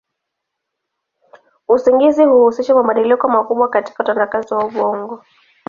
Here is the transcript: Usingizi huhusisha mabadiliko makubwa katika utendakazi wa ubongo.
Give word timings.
Usingizi 1.67 2.23
huhusisha 2.23 2.75
mabadiliko 2.75 3.27
makubwa 3.29 3.69
katika 3.69 4.03
utendakazi 4.03 4.53
wa 4.53 4.65
ubongo. 4.65 5.23